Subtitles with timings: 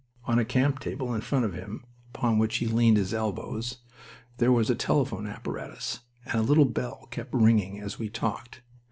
[0.25, 3.83] On a camp table in front of him, upon which he leaned his elbows,
[4.37, 8.61] there was a telephone apparatus, and the little bell kept ringing as we talked.